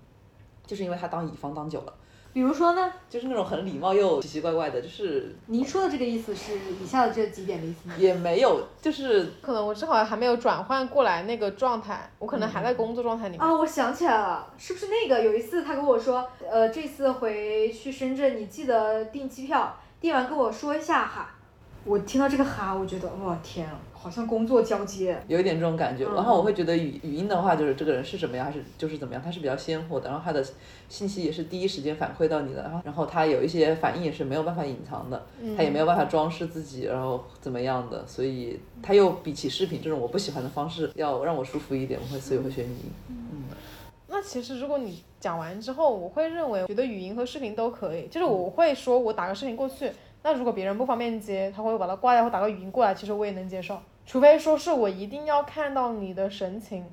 [0.67, 1.93] 就是因为他当乙方当久了，
[2.35, 7.95] 比如说呢，就是那种很礼貌又奇奇怪怪的，就是您说的这个意思是以下的这几点的意思吗？
[7.97, 13.41] 也没有，就是可能我正好还没有转换过来那个状态，我可能还在工作状态里面。
[13.41, 21.31] 啊，我想起来了，是不是那个有一次他跟我说，呃，这次回去深圳，你记得订机票，订完跟我说一下哈。
[21.85, 25.19] 我听到这个哈，我觉得哇天啊，好像工作交接。
[25.29, 26.05] 有一点这种感觉。
[26.05, 30.45] 嗯然后我会觉得语语音的话，就是这个人是什么样，还是就是怎么样，他是比较鲜活的，然后他的
[30.91, 35.25] 信息也是第一时间反馈到你的，然后然后他有一些反应也是没有办法隐藏的，
[35.57, 42.93] 他也没有办法装饰自己，然后怎么样的，所以他又比起视频这种我不喜欢的方式，要让我舒服一点，我会所以我会选语音。
[43.09, 43.45] 嗯
[44.07, 49.91] 那其实如果你讲完之后，我会认为，觉得语音和视频都可以，就是我会说我打个视频过去，
[50.23, 56.85] 那如果别人不方便接，他会把它挂掉或打个语音过来，其实我也能接受，除非说是我一定要看到你的神情，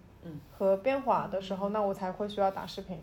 [0.58, 2.98] 和变化的时候，那我才会需要打视频，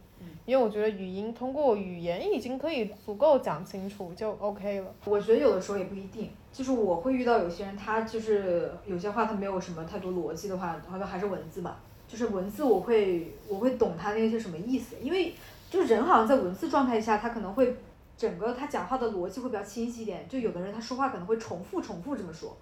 [0.47, 4.95] 因为我觉得语音通过语言已经可以足够讲清楚就 OK 了。
[5.05, 15.35] 我觉得有的时候也不一定，就是我会遇到有些人，他就是有些话他没有什么太多逻辑的话，好像还是文字吧，就是文字我会我会懂他那些什么意思，因为
[15.69, 17.77] 就是人好像在文字状态下，他可能会
[18.17, 22.57] 整个他讲话的逻辑会比较清晰一点，就有的人他说话可能会重复重复这么说。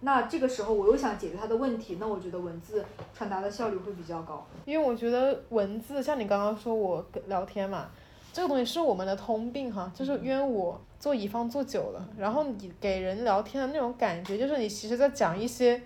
[0.00, 4.46] 那这个时候我又想解决他的问题，那我觉得文字传达的效率会比较高。
[4.64, 7.88] 因为我觉得文字，像你刚刚说我跟聊天嘛，
[8.32, 15.82] 这个东西是我们的通病哈，就是因为我做乙方做久了，然后你给人聊天的那种感觉，就是你其实在讲一些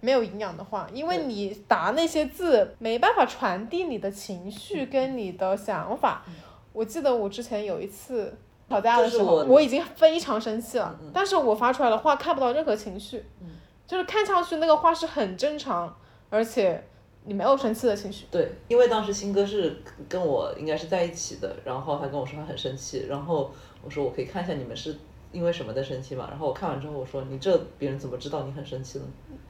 [0.00, 6.24] 没有营养的话，因为你打那些字没办法传递你的情绪跟你的想法。
[6.72, 8.36] 我记得我之前有一次
[8.72, 13.22] 吵架的时候，我我已经非常生气了，嗯嗯但是我发出来的话看不到任何情绪，
[13.86, 15.94] 就是看上去那个话是很正常，
[16.30, 16.82] 而且
[17.24, 18.24] 你没有生气的情绪。
[18.30, 19.76] 对，因为当时新哥是
[20.08, 23.52] 跟我应该是在一起的，然后他跟我说他很生气，然后
[23.84, 24.96] 我说我可以看一下你们是
[25.32, 29.04] 因为什么在生气嘛，然后我看完之后我说你这别人怎么知道你很生气呢？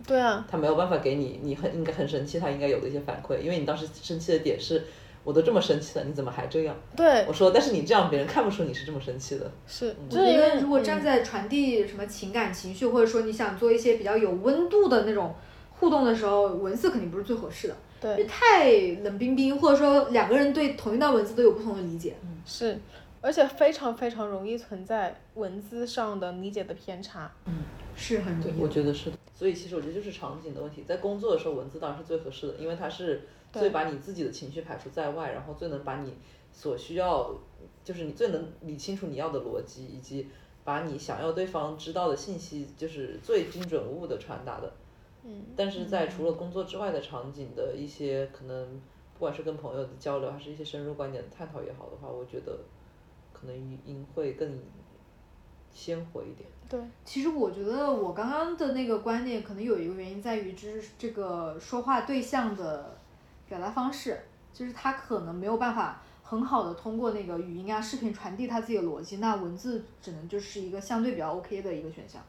[0.07, 4.85] 对啊，他没有办法给你你很应该很生气他应该有的一些反馈，因为你当时生气的点是
[5.25, 6.75] 我都这么生气了，你怎么还这样？
[6.97, 9.51] 对，我说但是你这样别人看不出你是这么生气的。
[9.67, 15.35] 是，我觉就是因为得如果站在传递什么情感情绪，或者说你想做一些比较有温度的那种
[15.79, 17.77] 互动的时候，文字肯定不是最合适的。
[18.01, 18.73] 对太
[19.05, 22.17] 冷冰冰，或者说两个人对同一段文字都有不同的理解。
[22.23, 22.77] 嗯是，
[23.21, 27.31] 而且非常非常容易存在文字上的理解的偏差。
[27.47, 27.63] 嗯
[27.95, 29.17] 是很容易，我觉得是的。
[29.35, 36.15] 所以其实我觉得就是场景的问题，在工作的时候文字当然是最合适的，因为它是最把你自己的情绪排除在外，然后最能把你
[36.51, 37.35] 所需要，
[37.85, 40.29] 就是你最能理清楚你要的逻辑，以及
[40.65, 44.73] 把你想要对方知道的信息，就是最精准无误的传达的。
[45.25, 48.81] 嗯，但是在除了工作之外的场景的一些可能，
[49.15, 52.59] 不管是跟朋友的交流，还是一些深入观点的探讨也好的话，我觉得
[53.33, 54.59] 可能语音会更
[55.73, 56.49] 鲜活一点。
[56.69, 62.99] 对，其实我觉得我刚刚的那个观念，可能有一个原因在于，就是这个说话对象的
[63.53, 64.19] 表达方式，
[64.51, 72.23] 就是他可能没有办法很好的通过那个语音啊、视频传递他自己的逻辑，那文字只能就是一个相对比较 OK 的一个选项。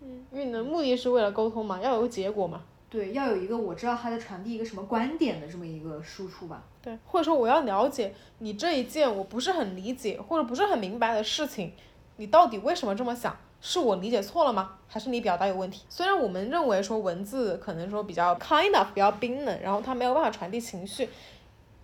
[0.00, 2.62] 嗯，因为你的目的是为了沟通嘛，要有个结果嘛。
[2.88, 6.62] 对，要有一个我知道他在传递一个什么观点的这么一个输出吧。
[6.80, 11.74] 对，或者说我要了解你这一件我不是很理解或者不是很明白的事情，
[12.16, 13.36] 你到底为什么这么想？
[13.64, 14.72] 是我理解错了吗？
[14.88, 15.84] 还是你表达有问题？
[15.88, 21.08] 虽然我们认为说文字可能说比较 kind of 比较冰冷，然后它没有办法传递情绪，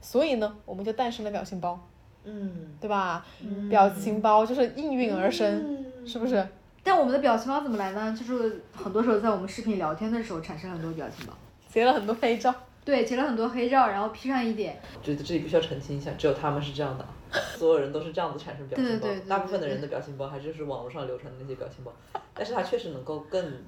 [0.00, 1.78] 所以呢，我们就诞生了表情包，
[2.24, 3.24] 嗯，对吧？
[3.70, 6.44] 表情包就是应运而生，是不是？
[6.82, 8.12] 但我们的表情包怎么来呢？
[8.18, 11.32] 就是很多时候在我们视频聊天的时候产生很多表情包。
[11.72, 12.52] 截了很多黑照。
[12.88, 14.80] 对，截了很多黑照，然后 P 上一点。
[15.02, 17.06] 觉得这里必须要澄清一下，只有他们是这样的，
[17.54, 18.90] 所有人都是这样子产生表情包。
[18.92, 21.92] 对对对对大部分的人的表情包还就是网络上流传的那些表情包，
[22.32, 23.62] 但是它确实能够更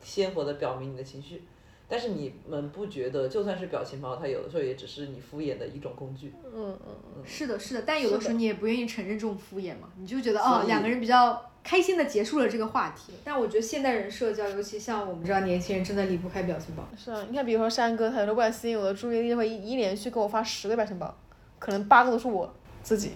[0.00, 1.44] 鲜活的表明你的情绪。
[1.86, 6.34] 但是你们不觉得，就算是表情包，它有的时候也只是你敷衍的一种工具。
[6.44, 13.12] 嗯嗯嗯，是的，是的，但有的时候你也不愿意承认这种敷衍嘛，你就觉得哦，两个人比较开心的结束了这个话题。
[13.22, 16.82] 但我觉得现代人社交，尤其像我们这样年轻人，真的离不开表情包。
[16.96, 21.14] 是啊，你看，比如说山哥，他有时候为了吸引我的注意力，会一一连续给我发十个表情包，
[21.58, 22.50] 可能八个都是我
[22.82, 23.12] 自己。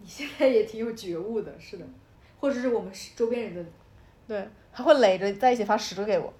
[0.00, 1.84] 你现在也挺有觉悟的，是的，
[2.40, 3.70] 或者是我们周边人的。
[4.26, 6.32] 对，他会累着在一起发十个给我，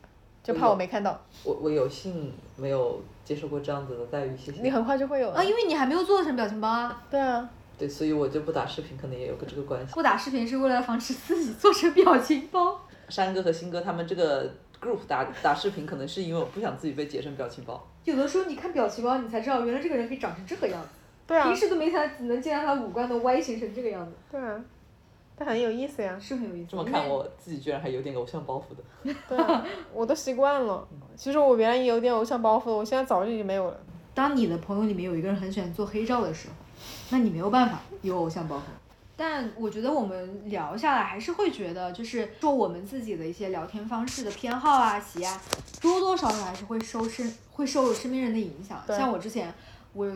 [0.42, 1.24] 就怕我没看到。
[1.44, 4.60] 我我有幸没有接受过这样子的待遇，谢谢。
[4.60, 5.36] 你很快就会有了。
[5.36, 7.04] 啊，因为你还没有做成表情包啊。
[7.08, 7.48] 对啊，
[7.78, 9.94] 对，所以我就不打视频，可能也有个这个关系。
[9.94, 12.80] 不打视频是为了防止自己做成表情包。
[13.08, 14.48] 山哥和新哥他们这个
[14.80, 17.86] group 打打视频，可能是因为我不想自己被截成表情包。
[18.04, 20.88] 有的时候你看表情包，你才知道原来这个人可以长成这个样子。
[21.26, 24.62] 对啊平，时都没想能见到他五官都歪形成这个样子，对啊，
[25.36, 26.18] 但很有意思呀。
[26.20, 26.68] 是很有意思。
[26.70, 29.14] 这么看，我自己居然还有点偶像包袱的。
[29.28, 30.86] 对啊，我都习惯了。
[31.16, 33.80] 其实我原来也有点偶像包袱，我现在早就已经没有了。
[34.12, 36.54] 当你的朋友里面有一个人很喜欢做黑照的时候，
[37.14, 38.62] 那你没有办法有偶像包袱。
[39.16, 45.38] 但我觉得我们聊下来还是会觉得，就是说我们自己的一些聊天方式的偏好啊、喜爱，
[45.80, 48.82] 多多少少还是会受身会受身边人的影响。
[48.88, 49.54] 像我之前，
[49.92, 50.12] 我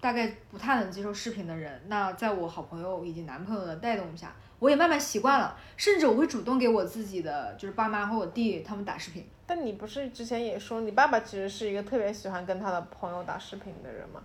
[0.00, 9.26] 大概不太能接受视频的人，那在我好朋友以及男朋友的带动下，我也慢慢习惯了，甚至我会主动给我自己的就是爸妈和我弟他们打视频。
[9.44, 14.22] 但你不是之前也说你爸爸其实是一个特别喜欢跟他的朋友打视频的人吗？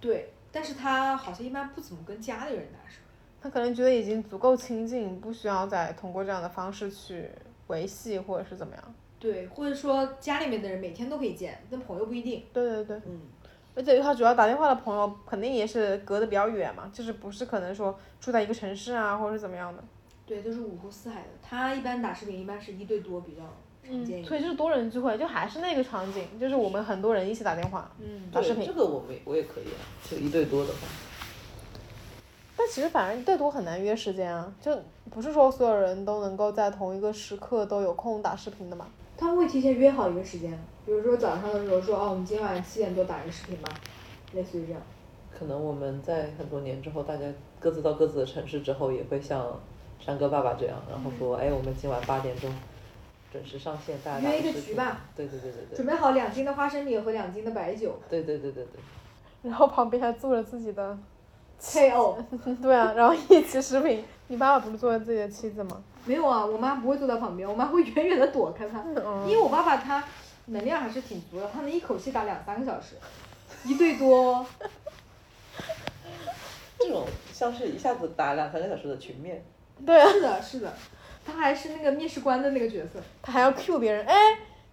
[0.00, 3.04] 对，但是他好像一般不怎么跟家里人打视频。
[3.42, 7.30] 他可能觉得已经足够亲近，不需要再通过这样的方式去
[7.68, 8.94] 维系或者是怎么样。
[9.18, 12.44] 对，或者说家里面的人每天都可以见，但朋友不一定。
[12.52, 13.20] 对对对，嗯，
[13.74, 19.82] 而且他主要打电话的朋友肯定也是隔得比较远嘛，就是不是可能说住在一个城市啊，或者是怎么样的。
[20.26, 21.28] 对，都是五湖四海的。
[21.42, 23.42] 他一般打视频一般是一对多比较
[23.88, 24.24] 常见一点。
[24.24, 27.90] 所以就是多人聚会，就还是那个场景，就是我们很多人一起打电话。
[27.98, 30.78] 嗯，打视频对这个我们我也可以啊，就一对多的话。
[32.56, 34.78] 但其实反正一对多很难约时间啊，就
[35.10, 38.86] 不是说所有人都能够在同一个时刻都有空打视频的嘛。
[39.16, 40.50] 他们会提前约好一个时间，
[40.84, 43.68] 比如说早上的时候说，哦，我们今晚七点多打一个视频吧，
[44.32, 44.80] 类似于这样。
[45.30, 47.24] 可能我们在很多年之后，大家
[47.58, 49.58] 各自到各自的城市之后，也会像
[49.98, 52.50] 山哥爸爸这样，然后说，哎，我们今晚八点钟
[53.32, 55.00] 准时上线，大家打约一个局吧。
[55.16, 58.80] 对对对对对准备好两斤的花生米和两斤的白酒，对对对对对。
[59.42, 60.98] 然后旁边还坐着自己的，
[61.60, 62.18] 配偶。
[62.60, 64.04] 对啊，然后一起视频。
[64.28, 65.82] 你爸爸不是坐着自己的妻子吗？
[66.04, 70.04] 没有啊，我妈不会坐在旁边，我妈会远远的躲开他， 嗯因为我爸爸他
[70.46, 72.96] 能量还是挺足的，他能一口气打两三个小时，
[73.64, 74.46] 一对多哦。
[76.78, 79.44] 这种像是一下子打两三个小时的群面，
[79.84, 80.72] 对啊，是的，是的，
[81.26, 83.00] 他还是那个面试官的那个角色。
[83.22, 84.14] 他还要 cue 别人，哎，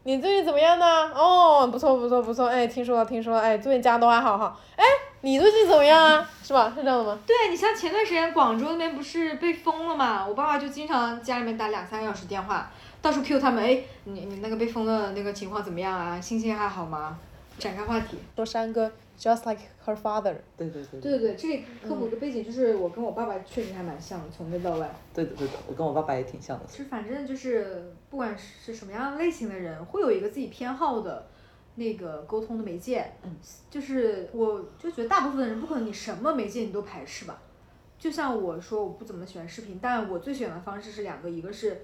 [0.03, 1.11] 你最近怎么样呢？
[1.13, 4.57] 哦，不错不错不错，哎，听说了听说了，哎，最近家都还好哈。
[4.75, 4.83] 哎，
[5.21, 6.29] 你最近怎么样啊？
[6.43, 6.71] 是吧？
[6.75, 7.19] 是这样的吗？
[7.25, 16.19] 对你像前段时间广州那边不是被封了嘛，我爸爸就经常家里面打两三个小时电话，到处 Q 他们，哎，你你那个被封的那个情况怎么样啊？
[16.21, 17.17] 心情还好吗？
[17.59, 18.17] 展开话题。
[18.35, 20.35] 说山哥 just like her father。
[20.55, 24.93] 对对对对对对，这里科普个背景，就是我跟我爸爸确实还蛮像的，从内到外。
[25.13, 26.65] 对的对的，我跟我爸爸也挺像的。
[26.67, 31.27] 其实反正就是不管是什么样类型的人，会有一个自己偏好的
[31.75, 33.11] 那个沟通的媒介。
[33.23, 33.35] 嗯，
[33.69, 37.41] 就是我就觉得大部分的人不可能你什么媒介你都排斥吧。
[37.97, 41.81] 就像我说我不怎么喜欢视频，但我最喜欢的方式是两个，一个是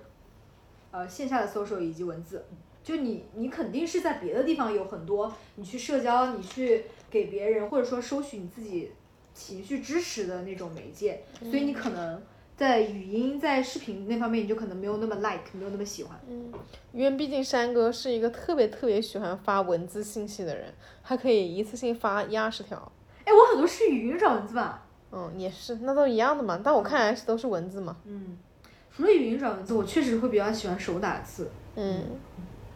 [0.92, 2.46] 呃线下的 social 以及文字。
[2.84, 8.92] 就你你肯定是在别的地方有很多你去社交，你去给别人或者说收取你自己
[9.36, 12.20] 情绪支持的那种媒介，所以你可能
[12.58, 16.20] 在语音在视频那方面你就可能没有那么 like，没有那么喜欢。
[16.28, 16.52] 嗯，
[16.92, 20.74] 因为毕竟山哥是一个特别特别喜欢发文字信息的人，
[21.04, 22.92] 他可以一次性发一二十条。
[23.26, 24.84] 哎，我很多是语音转文字吧？
[25.12, 26.60] 嗯，也是，那都一样的嘛。
[26.64, 27.96] 但我看来是都是文字嘛。
[28.06, 28.36] 嗯，
[28.92, 31.52] 除了语音转文字，我确实会比较喜欢手打字。
[31.76, 32.02] 嗯，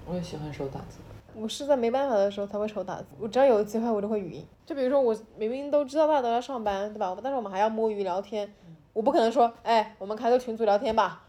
[0.06, 1.00] 我也喜欢手打字。
[1.40, 4.44] 我是在没办法的时候才会手打字，我只要有机会我就会语音。
[4.66, 7.16] 就比如说我明明都知道大家都要上班，对吧？
[7.22, 8.52] 但是我们还要摸鱼聊天，
[8.92, 11.24] 我不可能说，哎，我们开个群组聊天吧，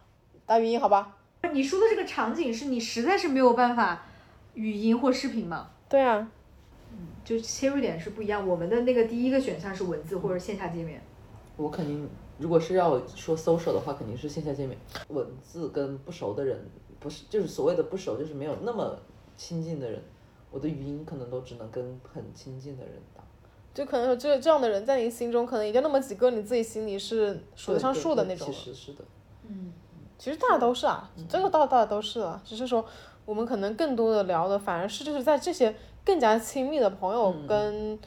[0.46, 1.14] 打语音好吧？
[1.52, 4.06] 你说的这个场景是你实在是没有办法
[4.54, 5.68] 语音或视频吗？
[5.90, 6.26] 对啊，
[6.92, 8.48] 嗯就切入点是不一样。
[8.48, 11.02] 我们的那个第一个选项是文字或者线下界面。
[11.58, 14.78] 我肯定，如果是要说 social 的话，肯定是线下界面。
[15.08, 16.58] 文字跟不熟的人，
[16.98, 18.98] 不是就是所谓的不熟，就是没有那么
[19.38, 20.02] 亲近的人，
[20.50, 23.22] 我的语音可能都只能跟很亲近的人打。
[23.72, 28.48] 就可能说这这样的人在你心中可能也就那么几个，你自己心里是数得上数的那种。
[28.48, 29.04] 其实是的，
[29.46, 29.72] 嗯，
[30.18, 32.84] 其实大家都是啊，这个大大家都是啊，只是说
[33.24, 35.72] 我们可能更多的聊的反而是就是在这些
[36.04, 37.98] 更加亲密的朋友嗯跟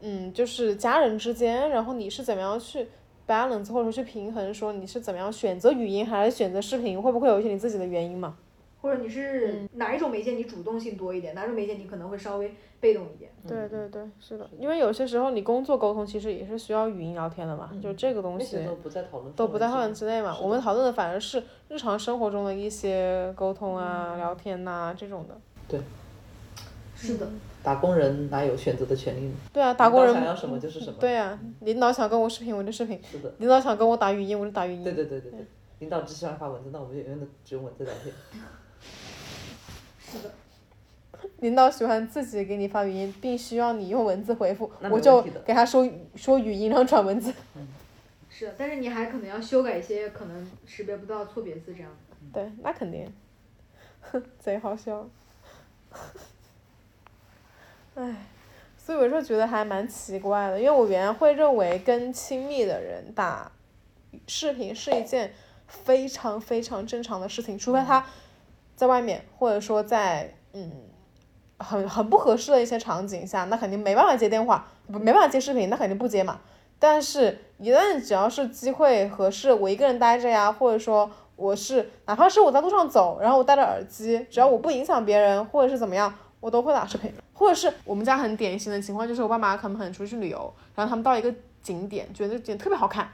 [0.00, 2.88] 嗯就是家人之间，然后你是怎么样去
[3.28, 8.36] balance 或者说去平衡，说你是怎么样选择语音还是选择视频，会不会有一些你自己的原因嘛？
[8.82, 13.30] 或者你是哪一种媒介你主动性多一点，哪种媒介你可能会稍微被动一点。
[13.46, 20.36] 对对对，是的，因为有些时候你工作沟通其实也是需要语音聊天的嘛，就这个东西都不在讨论都不在讨论之之内嘛。
[20.40, 25.38] 我们讨论的反而是日常生活中的一些沟通啊、聊天呐、这种的。
[25.68, 25.80] 对
[26.96, 27.26] 是的，
[27.62, 29.34] 打工人哪有选择的权利呢？
[29.52, 30.96] 对啊，打工人想要什么就是什么。
[30.98, 34.84] 对啊，领导想跟我视频我就视频，是的，领导想跟我打语音我就打语音。
[34.84, 35.46] 对对对对对。
[35.78, 38.14] 领导只喜欢发文字，那我们就永远的只用文字聊天。
[40.10, 40.30] 是的。
[41.40, 47.32] 领导喜欢自己给你发语音，并需要你用文字回复，我就给他说说语音，然后转文字。
[48.30, 51.90] 是的，但是你还可能要修改一些可能识别不到错别字这样。
[52.32, 53.12] 对，那肯定，
[54.38, 55.08] 贼好笑。
[57.96, 58.26] 唉，
[58.78, 63.50] 所以我就觉得还蛮奇怪的，因为我原来会认为跟亲密的人打
[64.26, 65.32] 视频是一件
[65.66, 68.06] 非常非常正常的事情，除非他
[68.80, 70.72] 在外面，或者说在嗯
[71.58, 76.40] 很很不合适的一些场景下，那肯定没办法接电话，不没办法接视频，那肯定不接嘛。
[76.78, 86.10] 但是，一旦只要是机会合适，我一个人待着呀，或者说我是哪怕是我在路上走，然后我戴着耳机，只要我不影响别人，或者是怎么样，
[86.40, 87.12] 我都会打视频。
[87.34, 91.30] 或者是我们家很典型的情况，就是我爸妈可能很出去旅游，然后他们到一个
[91.62, 93.06] 景点，觉得这景特别好看，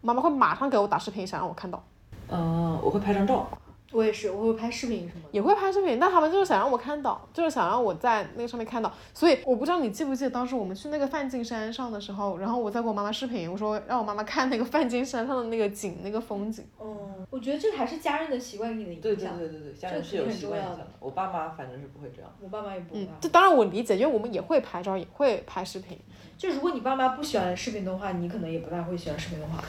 [0.00, 1.82] 妈妈会马上给我打视频，想让我看到。
[2.28, 3.48] 嗯，我会拍张照。
[3.94, 5.28] 我也是，我会拍视频什么的。
[5.30, 8.92] 也会拍视频，但他们就是想让我看到，就是想让我在那个上面看到。
[9.14, 16.64] 所以我不知道你记不记得当时我们去那个梵净山上的时候，然后我在给我妈妈视频，我说让我妈妈看那个梵净山上的那个景，那个风景。
[16.80, 19.28] 嗯，我觉得这还是家人的习惯给你的影对对。
[19.28, 20.86] 对对对，家人是有习惯影响的。
[20.98, 22.30] 我爸妈反正是不会这样。
[22.42, 25.96] 我爸妈也不会嗯啊。，这当然我理解，因为我们也会拍照，也会拍视频，
[26.36, 29.62] 就如果你爸妈不喜欢视频动画，你可能也不太会喜欢视频动画，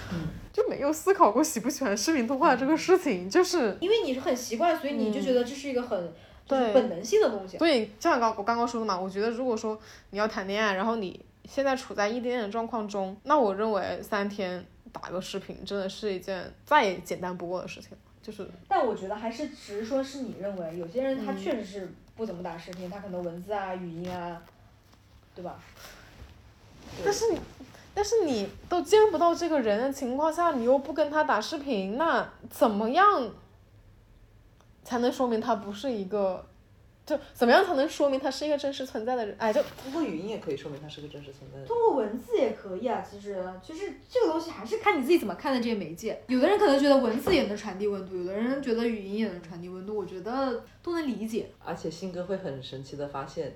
[0.56, 3.76] 就没有思考过喜不喜欢视频通话这个事情，就是。
[3.82, 6.14] 因为你是很习惯，所以你就觉得这是一个很
[6.46, 7.58] 就本能性的东西。
[7.58, 9.78] 所以就像刚我刚刚说的嘛，我觉得如果说
[10.12, 17.90] 你要谈恋爱，然后你现在处在异地恋的状况中，那我认为三天打个视频真的是一件再简单不过的事情，
[18.24, 24.42] 就是但我觉得还是只是说是你认为，有些人他确实是不怎么打视频，他可能文字啊、语音啊，
[25.36, 25.60] 对吧？
[27.04, 27.40] 但是你，
[27.96, 33.32] 但是你都见不到这个人的情况下，你又不跟他打视频，那怎么样
[34.84, 36.46] 才能说明他不是一个？
[37.06, 39.36] 就怎么样才能说明他是一个真实存在的人？
[39.38, 41.68] 哎，就通过语音也可以说明他是个真实存在的人。
[41.68, 46.20] 通过文字也可以啊，其实就是这个东西还是看你自己怎么看待这些媒介。
[46.26, 51.52] 有的人可能觉得文字也能传递温度，有的人觉得语音也能传递温度，我觉得都能理解。
[51.64, 53.56] 而且新哥会很神奇的发现，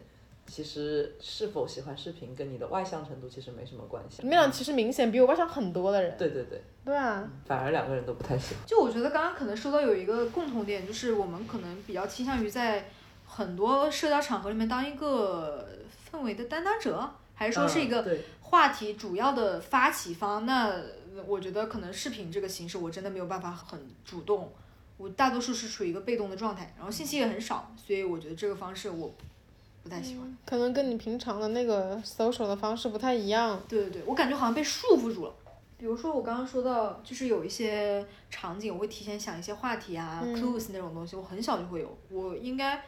[0.50, 4.18] 其实是否喜欢视频跟你的外向程度其实没什么关系。
[4.24, 6.18] 你们俩其实明显比我外向很多的人。
[6.18, 8.64] 对对对，对啊，反而两个人都不太喜欢。
[8.66, 12.90] 就我觉得刚刚可能说到有一个共同点，就是我们可能比较倾向于在
[13.26, 15.68] 很多社交场合里面当一个
[16.12, 20.46] 氛围的担当者，还是说是一个话题主要的发起方？
[20.46, 20.74] 那
[21.28, 24.52] 我觉得可能视频这个形式我真的没有办法很主动，
[24.98, 29.14] 我大多数是处于一个被动的状态，然后信息也很少，所以我觉得这个方式我
[29.90, 30.38] 不太喜欢。
[30.46, 33.60] 可能跟你平常的那个 social 的方式不太一样。
[33.68, 35.34] 对对对，我感觉好像被束缚住了。
[35.78, 41.98] 比如说我刚刚说到，就是有一些场景，我会提前想一些话题啊、嗯 clues 那种东西，我很小就会有。
[42.10, 42.84] 我应该，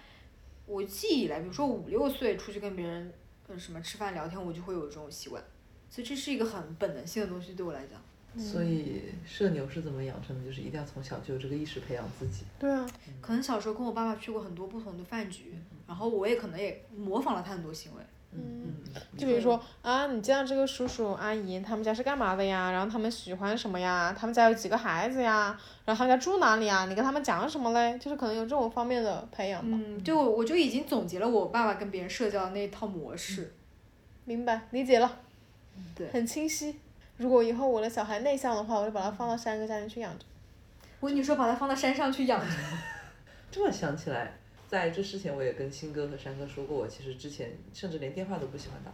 [0.66, 3.14] 我记忆以来，比如说五六岁出去跟别人，
[3.48, 5.42] 呃，什么吃饭聊天，我就会有这种习惯。
[5.90, 8.00] 所以这是一个很本能性的东西，对我来讲。
[8.38, 10.46] 所以社牛是怎么养成的？
[10.46, 12.44] 就是一定要从小就有这个意识培养自己。
[12.58, 12.86] 对啊，
[13.20, 15.54] 可能小时候跟我爸爸去过很多不同的饭局，
[15.88, 18.02] 然后我也可能也模仿了他很多行为。
[18.34, 18.74] 嗯嗯，
[19.18, 22.72] 就比如说啊，你见到这个叔叔阿姨，他们家是干嘛的呀？
[22.72, 24.16] 然后他们喜欢什么呀？
[24.18, 25.60] 他们家有几个孩子呀？
[25.84, 26.86] 然后他们家住哪里呀？
[26.86, 28.00] 你跟他们讲什么嘞？
[28.00, 29.78] 就是可能有这种方面的培养吧。
[29.78, 33.54] 嗯，就我就已经总结了我爸爸跟别人社交的那一套模式。
[34.24, 35.20] 明白，理解了，
[35.94, 36.78] 对很清晰。
[37.22, 40.26] 如果以后我的小孩内向的话，我就把他放到山哥家里去养着。
[41.00, 42.48] 我跟你说，把他放到山上去养着。
[43.52, 44.34] 这么想起来，
[44.68, 48.92] 在这之前我也跟新哥和山哥说过，我其实之前甚至连电话都不喜欢打。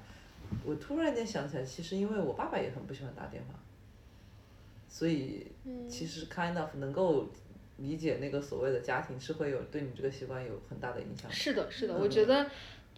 [0.66, 3.58] 我突然间想起来，其实因为我爸爸也很不喜欢打电话，
[4.90, 5.48] 所以
[5.90, 7.30] 其实 kind of 能够
[7.78, 11.34] 理解那个所谓的家庭是会有对你这个习惯有很大的影响的。
[11.34, 12.50] 是的，是的，嗯我觉得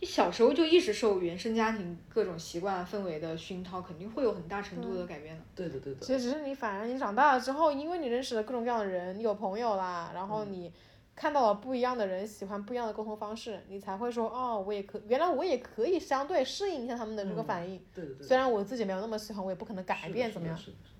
[0.01, 5.43] 你小时候就一直受原生家庭各种习惯氛围的熏陶，肯定会有很大程度的改变的。
[5.53, 5.99] 对的对的。
[5.99, 10.71] 其实只是你反而你长大了之后，因为你认识了各种各样的人，你有朋友啦，然后你
[11.15, 17.77] 看到了不一样的人，喜欢不一样的沟通方式，你才会说哦，我也可原来我也可以相对适应一下他们的这个反应。
[17.93, 18.23] 对的对的。
[18.23, 20.55] 虽然我自己没有那么喜欢，我也不可能改变怎么样。
[20.55, 20.98] 的是的是的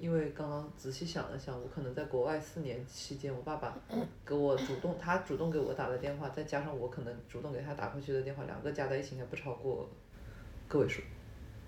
[0.00, 3.76] 因为刚刚仔细想了想，我可能在国外四年期间，我爸爸
[4.24, 9.88] 给我主动，他主动给我打了电话，再加上我可能主动给他打回去的电话，两个加在一起应该不超过
[10.68, 11.02] 个位数，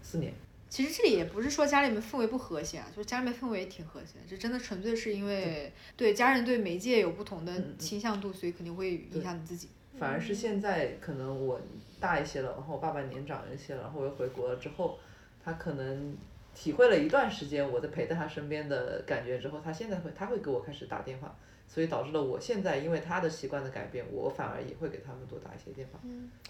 [0.03, 0.33] 四年。
[0.69, 9.69] 其实这里也不是说家里面氛围不和谐啊，就是家里面氛围也挺和谐的，这真的纯粹是因为对家人对媒介有不同的倾向度，所以肯定会影响你自己。
[9.99, 11.61] 反而是现在可能我
[11.99, 14.97] 大一些了，然后我爸爸年长一些了，然后我又回国了之后，
[15.45, 16.17] 他可能
[16.55, 21.35] 体会了一段时间我在陪在他身边的感觉之后，他现在会他会给我开始打电话，
[21.69, 26.01] 所以导致了我现在因为他的习惯的改变，我反而也会给他们多打一些电话，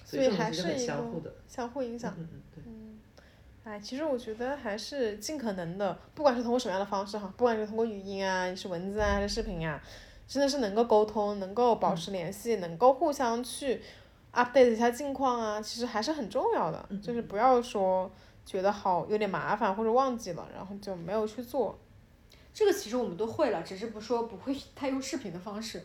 [0.04, 1.32] 所所以还是相互的。
[1.46, 2.14] 相互影响。
[2.18, 2.62] 嗯嗯对。
[2.66, 2.98] 嗯
[3.62, 9.78] 哎，其实我觉得还是尽可能的，不管是通过什么样的方式哈，不管是通过语音啊，是文字啊，还是视频啊，
[10.26, 13.82] 真的是能够沟通，能够保持联系，能够互相去
[14.32, 16.88] update 一下近况啊，其实还是很重要的。
[17.02, 18.10] 就是不要说
[18.50, 21.78] 觉得好有点麻烦或者忘记了，然后就没有去做。
[22.52, 25.80] 这个其实我们都会了，只是不说不会太用视频的方式。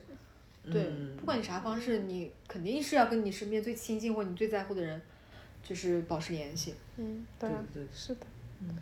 [0.64, 5.00] 对，嗯不管你啥方式，你肯定是要跟你身边最亲近或你最在乎的人，
[5.62, 6.74] 就是保持联系。
[6.98, 8.22] 嗯，对啊，对对对是的。
[8.62, 8.76] 嗯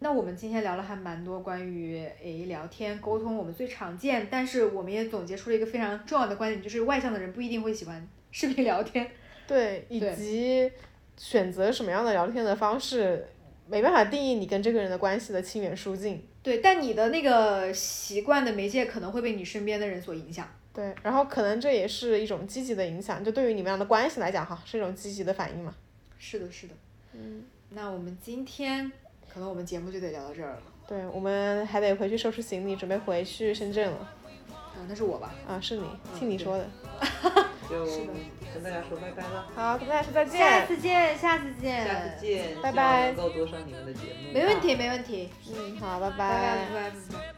[0.00, 9.10] 那我们今天聊了还蛮多关于诶聊天沟通，我们最常见，但是我们也总结出了一个非常重要的观点，就是外向的人不一定会喜欢视频聊天。
[9.48, 10.70] 对，以对及
[11.18, 13.28] 选择什么样的聊天的方式，
[13.66, 16.26] 没办法定义你跟这个人的关系的亲缘疏近。
[16.42, 20.48] 对，但你的那个习惯的媒介可能会被你身边的人所影响。
[20.72, 25.74] 对，然后可能这也是一种积极的影响，就对于你们俩的关系来讲，哈，是一种积极的反应嘛。
[26.18, 26.74] 是的，是的。
[27.12, 28.90] 嗯，那我们今天
[29.28, 30.62] 可能我们节目就得聊到这儿了。
[30.86, 33.98] 对，我们还得回去收拾行李，准备回去深圳了。
[34.54, 35.34] 啊，那是我吧？
[35.46, 35.84] 啊，是你，
[36.18, 36.70] 听你说的。
[37.68, 37.84] 就
[38.54, 40.66] 跟大家说拜拜了，好，跟大家说再见下。
[40.66, 44.32] 次见，下次见，下次见，拜拜能够多上你们的节目。
[44.32, 45.28] 没问题，没问题。
[45.54, 46.26] 嗯，好，拜拜拜，
[46.72, 47.37] 拜拜，拜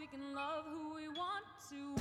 [0.00, 1.99] we can love who we want to.